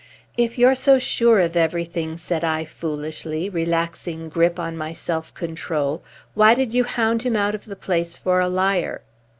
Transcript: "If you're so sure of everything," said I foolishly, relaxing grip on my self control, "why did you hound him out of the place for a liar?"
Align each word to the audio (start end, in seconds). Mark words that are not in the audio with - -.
"If 0.35 0.57
you're 0.57 0.73
so 0.73 0.97
sure 0.97 1.37
of 1.37 1.55
everything," 1.55 2.17
said 2.17 2.43
I 2.43 2.65
foolishly, 2.65 3.51
relaxing 3.51 4.29
grip 4.29 4.59
on 4.59 4.75
my 4.75 4.93
self 4.93 5.31
control, 5.35 6.01
"why 6.33 6.55
did 6.55 6.73
you 6.73 6.85
hound 6.85 7.21
him 7.21 7.35
out 7.35 7.53
of 7.53 7.65
the 7.65 7.75
place 7.75 8.17
for 8.17 8.39
a 8.39 8.49
liar?" 8.49 9.03